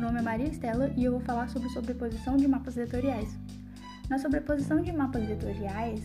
[0.00, 3.38] nome é Maria Estela e eu vou falar sobre sobreposição de mapas vetoriais.
[4.08, 6.02] Na sobreposição de mapas vetoriais,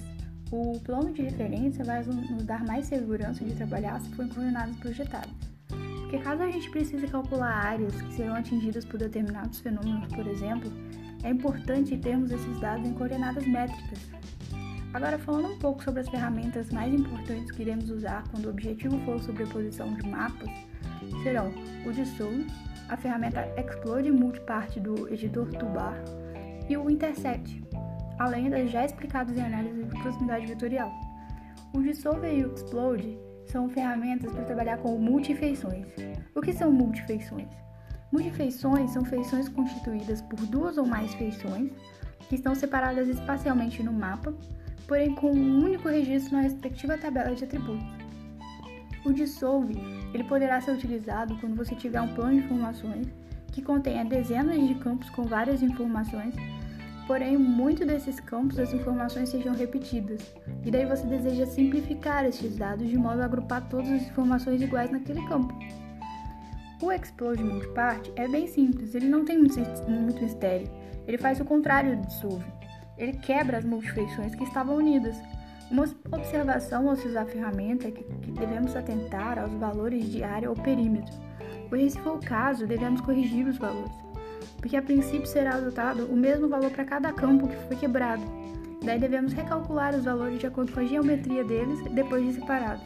[0.52, 4.76] o plano de referência vai nos dar mais segurança de trabalhar se for em coordenadas
[4.76, 5.32] projetadas.
[6.02, 10.72] Porque caso a gente precise calcular áreas que serão atingidas por determinados fenômenos, por exemplo,
[11.24, 14.00] é importante termos esses dados em coordenadas métricas.
[14.94, 19.00] Agora, falando um pouco sobre as ferramentas mais importantes que iremos usar quando o objetivo
[19.06, 20.50] for sobreposição de mapas,
[21.22, 21.54] serão
[21.86, 22.48] o Dissolve,
[22.90, 25.96] a ferramenta Explode Multipart do editor Tubar
[26.68, 27.64] e o Intercept,
[28.18, 30.92] além das já explicadas em análise de proximidade vetorial.
[31.76, 35.86] O Dissolve e o Explode são ferramentas para trabalhar com multifeições.
[36.34, 37.50] O que são multifeições?
[38.12, 41.72] Multifeições são feições constituídas por duas ou mais feições
[42.28, 44.34] que estão separadas espacialmente no mapa,
[44.90, 47.88] porém com um único registro na respectiva tabela de atributos.
[49.06, 49.80] O dissolve
[50.14, 53.08] ele poderá ser utilizado quando você tiver um plano de informações
[53.54, 56.36] que contenha dezenas de campos com várias informações
[57.10, 60.22] porém muito desses campos as informações sejam repetidas,
[60.64, 64.92] e daí você deseja simplificar estes dados de modo a agrupar todas as informações iguais
[64.92, 65.52] naquele campo.
[66.80, 69.60] O Explode Multipart é bem simples, ele não tem muito,
[69.90, 70.70] muito mistério,
[71.08, 72.46] ele faz o contrário do Dissolve,
[73.00, 75.18] ele quebra as multifeições que estavam unidas.
[75.72, 80.50] Uma observação ao se usar a ferramenta é que, devemos atentar aos valores de área
[80.50, 81.14] ou perímetro,
[81.70, 84.10] pois se for o caso, devemos corrigir os valores
[84.60, 88.24] porque a princípio será adotado o mesmo valor para cada campo que foi quebrado.
[88.84, 92.84] Daí devemos recalcular os valores de acordo com a geometria deles depois de separados.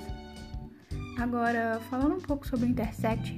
[1.20, 3.38] Agora, falando um pouco sobre o intersect,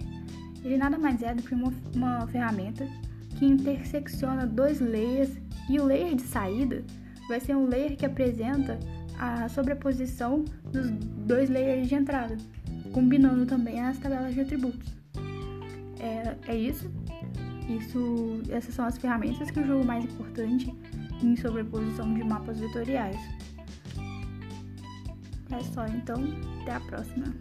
[0.64, 2.88] ele nada mais é do que uma, uma ferramenta
[3.36, 5.31] que intersecciona dois layers
[5.69, 6.83] e o layer de saída
[7.28, 8.80] vai ser um layer que apresenta
[9.17, 10.89] a sobreposição dos
[11.25, 12.38] dois layers de entrada,
[12.91, 14.94] combinando também as tabelas de atributos.
[16.00, 16.91] É, é isso.
[17.67, 20.73] Isso, essas são as ferramentas que eu julgo mais importante
[21.23, 23.17] em sobreposição de mapas vetoriais.
[25.52, 26.16] É só, então,
[26.62, 27.34] até a próxima.